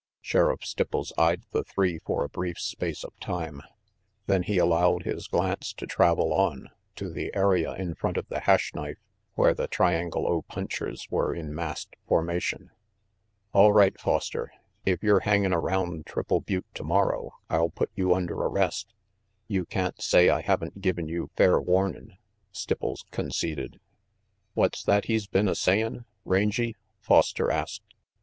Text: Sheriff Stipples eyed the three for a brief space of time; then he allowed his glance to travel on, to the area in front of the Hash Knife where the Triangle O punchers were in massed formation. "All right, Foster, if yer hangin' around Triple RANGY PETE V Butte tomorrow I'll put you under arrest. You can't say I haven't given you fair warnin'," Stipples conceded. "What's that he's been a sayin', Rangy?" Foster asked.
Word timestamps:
Sheriff 0.19 0.61
Stipples 0.61 1.11
eyed 1.15 1.43
the 1.51 1.63
three 1.63 1.99
for 1.99 2.23
a 2.23 2.27
brief 2.29 2.57
space 2.57 3.03
of 3.03 3.13
time; 3.19 3.61
then 4.25 4.41
he 4.41 4.57
allowed 4.57 5.03
his 5.03 5.27
glance 5.27 5.73
to 5.73 5.85
travel 5.85 6.33
on, 6.33 6.69
to 6.95 7.11
the 7.11 7.29
area 7.35 7.73
in 7.73 7.93
front 7.93 8.17
of 8.17 8.27
the 8.27 8.39
Hash 8.39 8.73
Knife 8.73 8.97
where 9.35 9.53
the 9.53 9.67
Triangle 9.67 10.25
O 10.25 10.41
punchers 10.41 11.07
were 11.11 11.35
in 11.35 11.53
massed 11.53 11.93
formation. 12.07 12.71
"All 13.53 13.73
right, 13.73 13.95
Foster, 13.99 14.51
if 14.87 15.03
yer 15.03 15.19
hangin' 15.19 15.53
around 15.53 16.07
Triple 16.07 16.37
RANGY 16.37 16.45
PETE 16.45 16.47
V 16.47 16.53
Butte 16.65 16.73
tomorrow 16.73 17.33
I'll 17.47 17.69
put 17.69 17.91
you 17.93 18.15
under 18.15 18.33
arrest. 18.33 18.95
You 19.47 19.67
can't 19.67 20.01
say 20.01 20.29
I 20.29 20.41
haven't 20.41 20.81
given 20.81 21.09
you 21.09 21.29
fair 21.37 21.61
warnin'," 21.61 22.17
Stipples 22.51 23.05
conceded. 23.11 23.79
"What's 24.55 24.81
that 24.81 25.05
he's 25.05 25.27
been 25.27 25.47
a 25.47 25.53
sayin', 25.53 26.05
Rangy?" 26.25 26.75
Foster 27.01 27.51
asked. 27.51 27.93